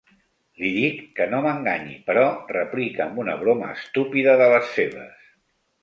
Li 0.61 0.69
dic 0.77 1.01
que 1.19 1.27
no 1.33 1.41
m'enganyi, 1.47 1.95
però 2.09 2.25
replica 2.55 3.07
amb 3.07 3.23
una 3.27 3.39
broma 3.45 3.71
estúpida 3.79 4.39
de 4.45 4.53
les 4.57 4.77
seves. 4.81 5.35